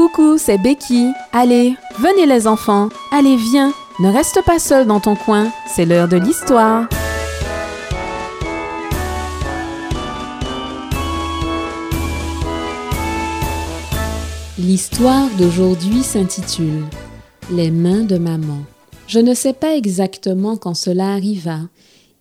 Coucou, 0.00 0.38
c'est 0.38 0.56
Becky. 0.56 1.12
Allez, 1.30 1.76
venez 1.98 2.24
les 2.24 2.46
enfants. 2.46 2.88
Allez, 3.12 3.36
viens. 3.36 3.74
Ne 3.98 4.08
reste 4.08 4.42
pas 4.46 4.58
seul 4.58 4.86
dans 4.86 4.98
ton 4.98 5.14
coin. 5.14 5.52
C'est 5.68 5.84
l'heure 5.84 6.08
de 6.08 6.16
l'histoire. 6.16 6.88
L'histoire 14.58 15.28
d'aujourd'hui 15.36 16.02
s'intitule 16.02 16.86
Les 17.50 17.70
mains 17.70 18.04
de 18.04 18.16
maman. 18.16 18.62
Je 19.06 19.18
ne 19.18 19.34
sais 19.34 19.52
pas 19.52 19.76
exactement 19.76 20.56
quand 20.56 20.72
cela 20.72 21.12
arriva. 21.12 21.58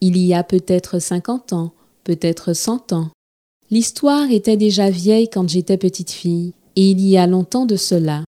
Il 0.01 0.17
y 0.17 0.33
a 0.33 0.43
peut-être 0.43 0.99
50 0.99 1.53
ans, 1.53 1.71
peut-être 2.03 2.51
100 2.51 2.91
ans. 2.91 3.07
L'histoire 3.71 4.29
était 4.31 4.57
déjà 4.57 4.89
vieille 4.89 5.29
quand 5.29 5.47
j'étais 5.47 5.77
petite 5.77 6.11
fille 6.11 6.51
il 6.87 7.01
y 7.01 7.17
a 7.17 7.27
longtemps 7.27 7.65
de 7.65 7.75
cela. 7.75 8.23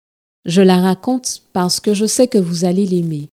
Je 0.46 0.62
la 0.62 0.80
raconte 0.82 1.44
parce 1.54 1.80
que 1.80 1.94
je 1.94 2.06
sais 2.06 2.28
que 2.28 2.38
vous 2.38 2.66
allez 2.66 2.86
l'aimer. 2.86 3.30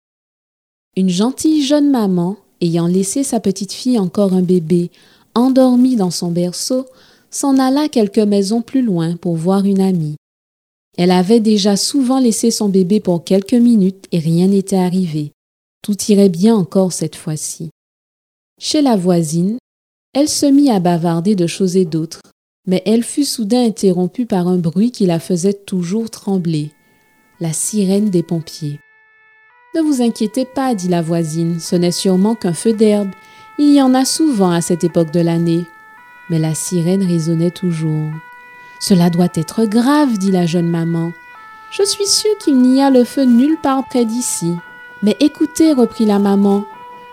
Une 0.96 1.08
gentille 1.08 1.62
jeune 1.62 1.90
maman, 1.90 2.36
ayant 2.60 2.86
laissé 2.86 3.22
sa 3.22 3.40
petite 3.40 3.72
fille 3.72 3.98
encore 3.98 4.32
un 4.32 4.42
bébé, 4.42 4.90
endormi 5.34 5.96
dans 5.96 6.10
son 6.10 6.30
berceau, 6.30 6.86
s'en 7.30 7.58
alla 7.58 7.88
quelques 7.88 8.18
maisons 8.18 8.62
plus 8.62 8.82
loin 8.82 9.16
pour 9.16 9.36
voir 9.36 9.64
une 9.64 9.80
amie. 9.80 10.16
Elle 10.96 11.10
avait 11.10 11.40
déjà 11.40 11.76
souvent 11.76 12.18
laissé 12.18 12.50
son 12.50 12.68
bébé 12.68 13.00
pour 13.00 13.24
quelques 13.24 13.54
minutes 13.54 14.06
et 14.12 14.18
rien 14.18 14.48
n'était 14.48 14.76
arrivé. 14.76 15.32
Tout 15.82 15.96
irait 16.08 16.30
bien 16.30 16.56
encore 16.56 16.92
cette 16.92 17.16
fois-ci. 17.16 17.70
Chez 18.58 18.80
la 18.80 18.96
voisine, 18.96 19.58
elle 20.14 20.28
se 20.28 20.46
mit 20.46 20.70
à 20.70 20.80
bavarder 20.80 21.34
de 21.34 21.46
choses 21.46 21.76
et 21.76 21.84
d'autres, 21.84 22.22
mais 22.66 22.82
elle 22.84 23.04
fut 23.04 23.24
soudain 23.24 23.64
interrompue 23.64 24.26
par 24.26 24.48
un 24.48 24.56
bruit 24.56 24.90
qui 24.90 25.06
la 25.06 25.20
faisait 25.20 25.54
toujours 25.54 26.10
trembler, 26.10 26.72
la 27.40 27.52
sirène 27.52 28.10
des 28.10 28.22
pompiers. 28.22 28.80
Ne 29.74 29.82
vous 29.82 30.02
inquiétez 30.02 30.46
pas, 30.46 30.74
dit 30.74 30.88
la 30.88 31.02
voisine, 31.02 31.60
ce 31.60 31.76
n'est 31.76 31.92
sûrement 31.92 32.34
qu'un 32.34 32.54
feu 32.54 32.72
d'herbe. 32.72 33.10
Il 33.58 33.74
y 33.74 33.82
en 33.82 33.94
a 33.94 34.04
souvent 34.04 34.50
à 34.50 34.62
cette 34.62 34.84
époque 34.84 35.10
de 35.12 35.20
l'année. 35.20 35.64
Mais 36.30 36.38
la 36.38 36.54
sirène 36.54 37.06
résonnait 37.06 37.50
toujours. 37.50 38.10
Cela 38.80 39.10
doit 39.10 39.28
être 39.34 39.64
grave, 39.64 40.16
dit 40.18 40.30
la 40.30 40.46
jeune 40.46 40.70
maman. 40.70 41.12
Je 41.70 41.84
suis 41.84 42.06
sûre 42.06 42.36
qu'il 42.38 42.58
n'y 42.58 42.82
a 42.82 42.90
le 42.90 43.04
feu 43.04 43.24
nulle 43.24 43.58
part 43.62 43.84
près 43.86 44.04
d'ici. 44.04 44.50
Mais 45.02 45.16
écoutez, 45.20 45.72
reprit 45.72 46.06
la 46.06 46.18
maman, 46.18 46.64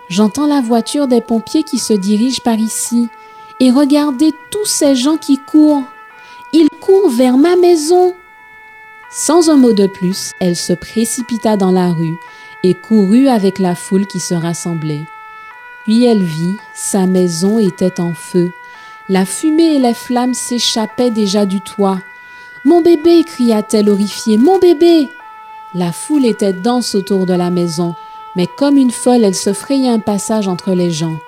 j'entends 0.08 0.46
la 0.46 0.62
voiture 0.62 1.06
des 1.06 1.20
pompiers 1.20 1.64
qui 1.64 1.78
se 1.78 1.92
dirige 1.92 2.40
par 2.40 2.58
ici 2.58 3.08
et 3.60 3.70
regardez 3.70 4.32
tous 4.50 4.66
ces 4.66 4.94
gens 4.96 5.16
qui 5.16 5.38
courent. 5.38 5.84
Ils 6.52 6.68
courent 6.80 7.10
vers 7.10 7.36
ma 7.36 7.56
maison. 7.56 8.14
Sans 9.10 9.48
un 9.50 9.56
mot 9.56 9.72
de 9.72 9.86
plus, 9.86 10.32
elle 10.40 10.56
se 10.56 10.72
précipita 10.72 11.56
dans 11.56 11.70
la 11.70 11.88
rue 11.92 12.16
et 12.62 12.74
courut 12.74 13.28
avec 13.28 13.58
la 13.58 13.74
foule 13.74 14.06
qui 14.06 14.20
se 14.20 14.34
rassemblait. 14.34 15.04
Puis 15.84 16.04
elle 16.04 16.22
vit, 16.22 16.56
sa 16.74 17.06
maison 17.06 17.58
était 17.58 18.00
en 18.00 18.14
feu. 18.14 18.50
La 19.08 19.26
fumée 19.26 19.76
et 19.76 19.78
les 19.78 19.94
flammes 19.94 20.34
s'échappaient 20.34 21.10
déjà 21.10 21.44
du 21.44 21.60
toit. 21.60 21.98
Mon 22.64 22.80
bébé 22.80 23.22
cria-t-elle 23.24 23.90
horrifiée, 23.90 24.38
mon 24.38 24.58
bébé 24.58 25.10
La 25.74 25.92
foule 25.92 26.24
était 26.24 26.54
dense 26.54 26.94
autour 26.94 27.26
de 27.26 27.34
la 27.34 27.50
maison, 27.50 27.94
mais 28.34 28.46
comme 28.46 28.78
une 28.78 28.90
folle, 28.90 29.24
elle 29.24 29.34
se 29.34 29.52
frayait 29.52 29.90
un 29.90 29.98
passage 29.98 30.48
entre 30.48 30.72
les 30.72 30.90
gens. 30.90 31.18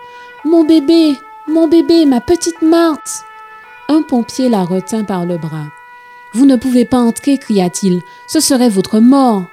Mon 0.45 0.65
bébé 0.65 1.19
mon 1.49 1.69
bébé, 1.69 2.07
ma 2.07 2.21
petite 2.21 2.61
Marthe 2.63 3.25
Un 3.89 4.03
pompier 4.03 4.49
la 4.49 4.63
retint 4.63 5.05
par 5.05 5.27
le 5.27 5.39
bras. 5.39 5.67
Vous 6.35 6.45
ne 6.45 6.57
pouvez 6.57 6.85
pas 6.85 6.99
entrer, 6.99 7.39
cria-t-il, 7.39 8.03
ce 8.27 8.41
serait 8.41 8.69
votre 8.69 8.99
mort. 8.99 9.45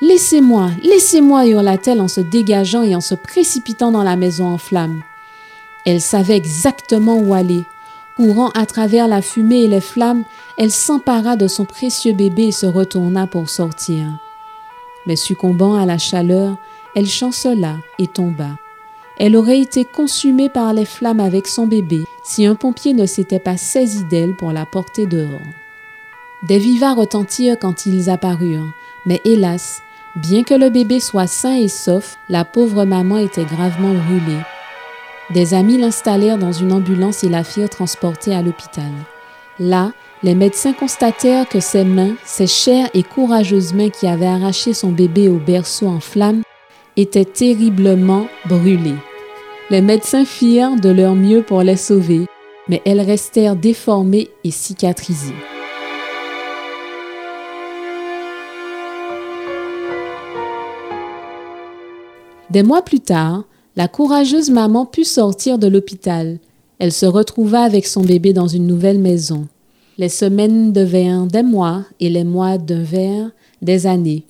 Laissez-moi, 0.00 0.70
laissez-moi, 0.82 1.46
hurla-t-elle 1.46 2.00
en 2.00 2.08
se 2.08 2.20
dégageant 2.20 2.82
et 2.82 2.94
en 2.94 3.00
se 3.00 3.14
précipitant 3.14 3.92
dans 3.92 4.02
la 4.02 4.16
maison 4.16 4.46
en 4.46 4.58
flammes. 4.58 5.02
Elle 5.84 6.00
savait 6.00 6.36
exactement 6.36 7.16
où 7.16 7.32
aller. 7.32 7.64
Courant 8.16 8.50
à 8.50 8.66
travers 8.66 9.08
la 9.08 9.22
fumée 9.22 9.62
et 9.62 9.68
les 9.68 9.80
flammes, 9.80 10.24
elle 10.58 10.72
s'empara 10.72 11.36
de 11.36 11.48
son 11.48 11.64
précieux 11.64 12.12
bébé 12.12 12.48
et 12.48 12.52
se 12.52 12.66
retourna 12.66 13.26
pour 13.26 13.48
sortir. 13.48 14.06
Mais 15.06 15.16
succombant 15.16 15.76
à 15.76 15.86
la 15.86 15.98
chaleur, 15.98 16.56
elle 16.94 17.06
chancela 17.06 17.76
et 17.98 18.08
tomba. 18.08 18.56
Elle 19.18 19.36
aurait 19.36 19.60
été 19.60 19.84
consumée 19.84 20.48
par 20.48 20.74
les 20.74 20.84
flammes 20.84 21.20
avec 21.20 21.46
son 21.46 21.66
bébé 21.66 22.04
si 22.22 22.44
un 22.44 22.54
pompier 22.54 22.92
ne 22.92 23.06
s'était 23.06 23.38
pas 23.38 23.56
saisi 23.56 24.04
d'elle 24.04 24.34
pour 24.34 24.52
la 24.52 24.66
porter 24.66 25.06
dehors. 25.06 25.40
Des 26.42 26.58
vivas 26.58 26.92
retentirent 26.92 27.58
quand 27.58 27.86
ils 27.86 28.10
apparurent, 28.10 28.74
mais 29.06 29.20
hélas, 29.24 29.80
bien 30.16 30.42
que 30.42 30.54
le 30.54 30.68
bébé 30.68 31.00
soit 31.00 31.26
sain 31.26 31.56
et 31.56 31.68
sauf, 31.68 32.18
la 32.28 32.44
pauvre 32.44 32.84
maman 32.84 33.16
était 33.16 33.44
gravement 33.44 33.94
brûlée. 33.94 34.42
Des 35.30 35.54
amis 35.54 35.78
l'installèrent 35.78 36.38
dans 36.38 36.52
une 36.52 36.72
ambulance 36.72 37.24
et 37.24 37.28
la 37.28 37.42
firent 37.42 37.70
transporter 37.70 38.34
à 38.34 38.42
l'hôpital. 38.42 38.92
Là, 39.58 39.92
les 40.22 40.34
médecins 40.34 40.72
constatèrent 40.72 41.48
que 41.48 41.60
ses 41.60 41.84
mains, 41.84 42.14
ses 42.24 42.46
chères 42.46 42.88
et 42.94 43.02
courageuses 43.02 43.72
mains 43.72 43.90
qui 43.90 44.06
avaient 44.06 44.26
arraché 44.26 44.74
son 44.74 44.90
bébé 44.90 45.28
au 45.28 45.38
berceau 45.38 45.88
en 45.88 46.00
flammes, 46.00 46.42
étaient 46.96 47.24
terriblement 47.24 48.26
brûlées. 48.48 48.94
Les 49.70 49.80
médecins 49.80 50.24
firent 50.24 50.80
de 50.80 50.88
leur 50.88 51.14
mieux 51.14 51.42
pour 51.42 51.62
les 51.62 51.76
sauver, 51.76 52.26
mais 52.68 52.82
elles 52.84 53.00
restèrent 53.00 53.56
déformées 53.56 54.28
et 54.44 54.50
cicatrisées. 54.50 55.34
Des 62.50 62.62
mois 62.62 62.82
plus 62.82 63.00
tard, 63.00 63.44
la 63.74 63.88
courageuse 63.88 64.50
maman 64.50 64.86
put 64.86 65.04
sortir 65.04 65.58
de 65.58 65.66
l'hôpital. 65.66 66.38
Elle 66.78 66.92
se 66.92 67.06
retrouva 67.06 67.60
avec 67.60 67.86
son 67.86 68.02
bébé 68.02 68.32
dans 68.32 68.48
une 68.48 68.66
nouvelle 68.66 68.98
maison. 68.98 69.46
Les 69.98 70.08
semaines 70.08 70.72
devinrent 70.72 71.26
des 71.26 71.42
mois 71.42 71.84
et 72.00 72.08
les 72.08 72.24
mois 72.24 72.56
devinrent 72.56 73.30
des 73.62 73.86
années. 73.86 74.24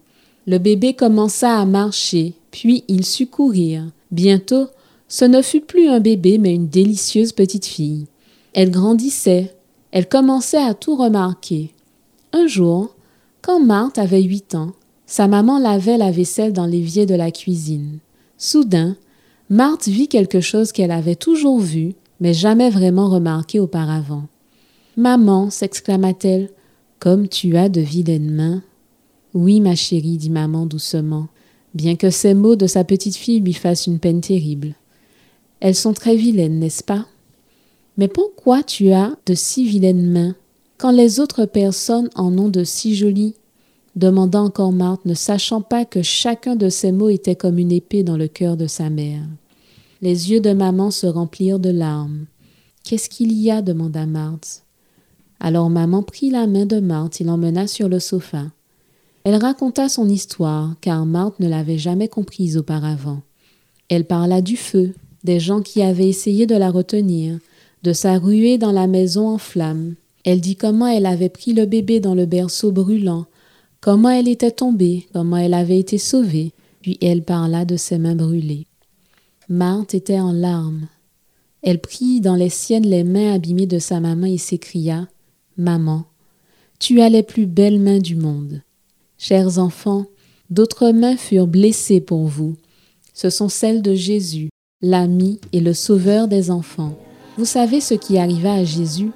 Le 0.46 0.58
bébé 0.58 0.94
commença 0.94 1.58
à 1.58 1.64
marcher, 1.64 2.34
puis 2.50 2.84
il 2.86 3.04
sut 3.04 3.26
courir. 3.26 3.84
Bientôt, 4.12 4.68
ce 5.08 5.24
ne 5.24 5.42
fut 5.42 5.60
plus 5.60 5.88
un 5.88 6.00
bébé, 6.00 6.38
mais 6.38 6.54
une 6.54 6.68
délicieuse 6.68 7.32
petite 7.32 7.66
fille. 7.66 8.06
Elle 8.52 8.70
grandissait, 8.70 9.54
elle 9.90 10.08
commençait 10.08 10.62
à 10.62 10.74
tout 10.74 10.96
remarquer. 10.96 11.72
Un 12.32 12.46
jour, 12.46 12.94
quand 13.42 13.60
Marthe 13.60 13.98
avait 13.98 14.22
huit 14.22 14.54
ans, 14.54 14.72
sa 15.06 15.28
maman 15.28 15.58
lavait 15.58 15.98
la 15.98 16.10
vaisselle 16.10 16.52
dans 16.52 16.66
l'évier 16.66 17.06
de 17.06 17.14
la 17.14 17.30
cuisine. 17.30 17.98
Soudain, 18.38 18.96
Marthe 19.50 19.88
vit 19.88 20.08
quelque 20.08 20.40
chose 20.40 20.72
qu'elle 20.72 20.90
avait 20.90 21.14
toujours 21.14 21.60
vu, 21.60 21.94
mais 22.20 22.34
jamais 22.34 22.70
vraiment 22.70 23.08
remarqué 23.08 23.60
auparavant. 23.60 24.24
Maman, 24.96 25.50
s'exclama-t-elle, 25.50 26.50
comme 26.98 27.28
tu 27.28 27.56
as 27.56 27.68
de 27.68 27.80
vilaines 27.80 28.30
mains. 28.30 28.62
Oui, 29.36 29.60
ma 29.60 29.74
chérie, 29.74 30.16
dit 30.16 30.30
maman 30.30 30.64
doucement, 30.64 31.28
bien 31.74 31.96
que 31.96 32.08
ces 32.08 32.32
mots 32.32 32.56
de 32.56 32.66
sa 32.66 32.84
petite 32.84 33.16
fille 33.16 33.40
lui 33.40 33.52
fassent 33.52 33.86
une 33.86 33.98
peine 33.98 34.22
terrible. 34.22 34.74
Elles 35.60 35.74
sont 35.74 35.92
très 35.92 36.16
vilaines, 36.16 36.58
n'est-ce 36.58 36.82
pas? 36.82 37.04
Mais 37.98 38.08
pourquoi 38.08 38.62
tu 38.62 38.92
as 38.92 39.14
de 39.26 39.34
si 39.34 39.66
vilaines 39.66 40.10
mains 40.10 40.34
quand 40.78 40.90
les 40.90 41.20
autres 41.20 41.44
personnes 41.44 42.08
en 42.14 42.38
ont 42.38 42.48
de 42.48 42.64
si 42.64 42.96
jolies? 42.96 43.34
demanda 43.94 44.40
encore 44.40 44.72
Marthe, 44.72 45.04
ne 45.04 45.12
sachant 45.12 45.60
pas 45.60 45.84
que 45.84 46.00
chacun 46.00 46.56
de 46.56 46.70
ces 46.70 46.90
mots 46.90 47.10
était 47.10 47.36
comme 47.36 47.58
une 47.58 47.72
épée 47.72 48.02
dans 48.02 48.16
le 48.16 48.28
cœur 48.28 48.56
de 48.56 48.66
sa 48.66 48.88
mère. 48.88 49.20
Les 50.00 50.30
yeux 50.30 50.40
de 50.40 50.54
maman 50.54 50.90
se 50.90 51.06
remplirent 51.06 51.58
de 51.58 51.68
larmes. 51.68 52.24
Qu'est-ce 52.84 53.10
qu'il 53.10 53.34
y 53.34 53.50
a? 53.50 53.60
demanda 53.60 54.06
Marthe. 54.06 54.62
Alors 55.40 55.68
maman 55.68 56.02
prit 56.02 56.30
la 56.30 56.46
main 56.46 56.64
de 56.64 56.80
Marthe 56.80 57.20
et 57.20 57.24
l'emmena 57.24 57.66
sur 57.66 57.90
le 57.90 58.00
sofa. 58.00 58.46
Elle 59.26 59.42
raconta 59.42 59.88
son 59.88 60.08
histoire, 60.08 60.76
car 60.80 61.04
Marthe 61.04 61.40
ne 61.40 61.48
l'avait 61.48 61.78
jamais 61.78 62.06
comprise 62.06 62.56
auparavant. 62.56 63.22
Elle 63.88 64.04
parla 64.04 64.40
du 64.40 64.56
feu, 64.56 64.94
des 65.24 65.40
gens 65.40 65.62
qui 65.62 65.82
avaient 65.82 66.08
essayé 66.08 66.46
de 66.46 66.54
la 66.54 66.70
retenir, 66.70 67.40
de 67.82 67.92
sa 67.92 68.18
ruée 68.18 68.56
dans 68.56 68.70
la 68.70 68.86
maison 68.86 69.30
en 69.30 69.38
flammes. 69.38 69.96
Elle 70.24 70.40
dit 70.40 70.54
comment 70.54 70.86
elle 70.86 71.06
avait 71.06 71.28
pris 71.28 71.54
le 71.54 71.66
bébé 71.66 71.98
dans 71.98 72.14
le 72.14 72.24
berceau 72.24 72.70
brûlant, 72.70 73.26
comment 73.80 74.10
elle 74.10 74.28
était 74.28 74.52
tombée, 74.52 75.08
comment 75.12 75.38
elle 75.38 75.54
avait 75.54 75.80
été 75.80 75.98
sauvée, 75.98 76.52
puis 76.80 76.96
elle 77.02 77.24
parla 77.24 77.64
de 77.64 77.76
ses 77.76 77.98
mains 77.98 78.14
brûlées. 78.14 78.68
Marthe 79.48 79.96
était 79.96 80.20
en 80.20 80.30
larmes. 80.30 80.86
Elle 81.62 81.80
prit 81.80 82.20
dans 82.20 82.36
les 82.36 82.48
siennes 82.48 82.86
les 82.86 83.02
mains 83.02 83.34
abîmées 83.34 83.66
de 83.66 83.80
sa 83.80 83.98
maman 83.98 84.28
et 84.28 84.38
s'écria 84.38 85.08
Maman, 85.56 86.04
tu 86.78 87.00
as 87.00 87.08
les 87.08 87.24
plus 87.24 87.46
belles 87.46 87.80
mains 87.80 87.98
du 87.98 88.14
monde. 88.14 88.62
Chers 89.18 89.58
enfants, 89.58 90.04
d'autres 90.50 90.90
mains 90.90 91.16
furent 91.16 91.46
blessées 91.46 92.00
pour 92.00 92.26
vous. 92.26 92.56
Ce 93.14 93.30
sont 93.30 93.48
celles 93.48 93.80
de 93.80 93.94
Jésus, 93.94 94.50
l'ami 94.82 95.40
et 95.54 95.60
le 95.60 95.72
sauveur 95.72 96.28
des 96.28 96.50
enfants. 96.50 96.92
Vous 97.38 97.46
savez 97.46 97.80
ce 97.80 97.94
qui 97.94 98.18
arriva 98.18 98.52
à 98.52 98.64
Jésus 98.64 99.10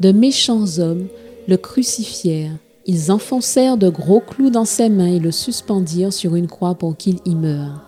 De 0.00 0.10
méchants 0.10 0.78
hommes 0.78 1.06
le 1.46 1.56
crucifièrent 1.56 2.56
Ils 2.86 3.12
enfoncèrent 3.12 3.76
de 3.76 3.88
gros 3.88 4.20
clous 4.20 4.50
dans 4.50 4.64
ses 4.64 4.88
mains 4.88 5.12
et 5.12 5.20
le 5.20 5.30
suspendirent 5.30 6.12
sur 6.12 6.34
une 6.34 6.48
croix 6.48 6.74
pour 6.74 6.96
qu'il 6.96 7.18
y 7.24 7.36
meure. 7.36 7.82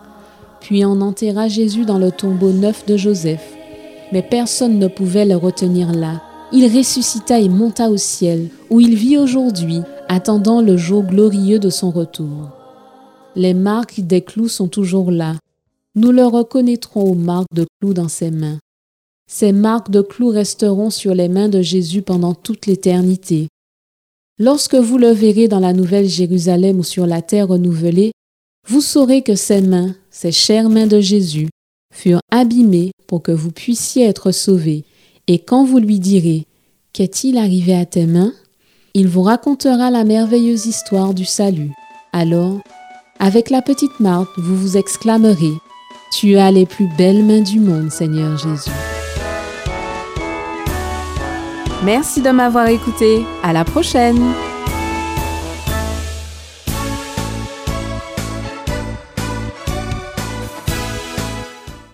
Puis 0.60 0.84
on 0.84 1.00
enterra 1.00 1.48
Jésus 1.48 1.84
dans 1.84 1.98
le 1.98 2.12
tombeau 2.12 2.52
neuf 2.52 2.86
de 2.86 2.96
Joseph. 2.96 3.56
Mais 4.12 4.22
personne 4.22 4.78
ne 4.78 4.86
pouvait 4.86 5.26
le 5.26 5.36
retenir 5.36 5.92
là. 5.92 6.22
Il 6.52 6.64
ressuscita 6.74 7.40
et 7.40 7.48
monta 7.48 7.90
au 7.90 7.96
ciel, 7.96 8.48
où 8.70 8.80
il 8.80 8.94
vit 8.94 9.18
aujourd'hui, 9.18 9.82
attendant 10.08 10.60
le 10.60 10.76
jour 10.76 11.04
glorieux 11.04 11.58
de 11.58 11.70
son 11.70 11.90
retour. 11.90 12.50
Les 13.36 13.54
marques 13.54 14.00
des 14.00 14.22
clous 14.22 14.48
sont 14.48 14.68
toujours 14.68 15.10
là. 15.10 15.36
Nous 15.94 16.12
le 16.12 16.24
reconnaîtrons 16.24 17.02
aux 17.02 17.14
marques 17.14 17.52
de 17.54 17.66
clous 17.80 17.94
dans 17.94 18.08
ses 18.08 18.30
mains. 18.30 18.58
Ces 19.30 19.52
marques 19.52 19.90
de 19.90 20.00
clous 20.00 20.30
resteront 20.30 20.90
sur 20.90 21.14
les 21.14 21.28
mains 21.28 21.48
de 21.48 21.60
Jésus 21.60 22.02
pendant 22.02 22.34
toute 22.34 22.66
l'éternité. 22.66 23.48
Lorsque 24.38 24.76
vous 24.76 24.98
le 24.98 25.10
verrez 25.10 25.48
dans 25.48 25.60
la 25.60 25.72
nouvelle 25.72 26.08
Jérusalem 26.08 26.78
ou 26.78 26.84
sur 26.84 27.06
la 27.06 27.22
terre 27.22 27.48
renouvelée, 27.48 28.12
vous 28.66 28.80
saurez 28.80 29.22
que 29.22 29.34
ces 29.34 29.60
mains, 29.60 29.94
ces 30.10 30.32
chères 30.32 30.70
mains 30.70 30.86
de 30.86 31.00
Jésus, 31.00 31.48
furent 31.92 32.20
abîmées 32.30 32.92
pour 33.06 33.22
que 33.22 33.32
vous 33.32 33.50
puissiez 33.50 34.04
être 34.04 34.30
sauvés. 34.30 34.84
Et 35.26 35.38
quand 35.38 35.64
vous 35.64 35.78
lui 35.78 35.98
direz 35.98 36.44
Qu'est-il 36.92 37.36
arrivé 37.36 37.74
à 37.74 37.84
tes 37.86 38.06
mains? 38.06 38.32
Il 38.94 39.08
vous 39.08 39.22
racontera 39.22 39.90
la 39.90 40.04
merveilleuse 40.04 40.66
histoire 40.66 41.14
du 41.14 41.24
salut. 41.24 41.72
Alors, 42.12 42.60
avec 43.18 43.50
la 43.50 43.62
petite 43.62 44.00
Marthe, 44.00 44.28
vous 44.36 44.56
vous 44.56 44.76
exclamerez 44.76 45.54
Tu 46.12 46.36
as 46.36 46.50
les 46.50 46.66
plus 46.66 46.88
belles 46.96 47.24
mains 47.24 47.42
du 47.42 47.60
monde, 47.60 47.90
Seigneur 47.90 48.36
Jésus. 48.38 48.70
Merci 51.84 52.20
de 52.20 52.30
m'avoir 52.30 52.68
écouté. 52.68 53.24
À 53.42 53.52
la 53.52 53.64
prochaine! 53.64 54.34